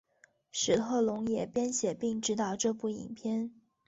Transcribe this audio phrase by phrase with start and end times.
[0.51, 3.53] 史特龙也编写并执导这部影片。